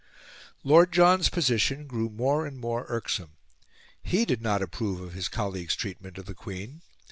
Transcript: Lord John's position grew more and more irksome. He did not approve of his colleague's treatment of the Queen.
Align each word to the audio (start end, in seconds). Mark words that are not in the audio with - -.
Lord 0.63 0.91
John's 0.91 1.29
position 1.29 1.85
grew 1.85 2.09
more 2.09 2.47
and 2.47 2.57
more 2.59 2.87
irksome. 2.89 3.33
He 4.01 4.25
did 4.25 4.41
not 4.41 4.63
approve 4.63 4.99
of 4.99 5.13
his 5.13 5.27
colleague's 5.29 5.75
treatment 5.75 6.17
of 6.17 6.25
the 6.25 6.33
Queen. 6.33 6.81